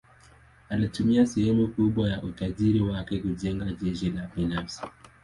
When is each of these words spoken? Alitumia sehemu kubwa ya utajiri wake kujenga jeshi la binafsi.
Alitumia 0.69 1.25
sehemu 1.27 1.67
kubwa 1.67 2.09
ya 2.09 2.21
utajiri 2.23 2.81
wake 2.81 3.19
kujenga 3.19 3.65
jeshi 3.71 4.09
la 4.09 4.29
binafsi. 4.35 4.81